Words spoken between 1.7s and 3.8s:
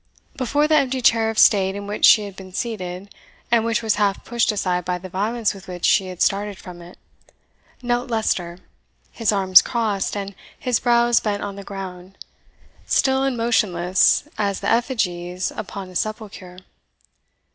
in which she had been seated, and